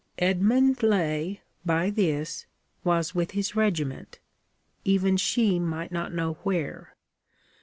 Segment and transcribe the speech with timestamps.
[0.17, 2.47] Edmund Laye, by this,
[2.83, 4.17] was with his regiment
[4.83, 6.95] even she might not know where.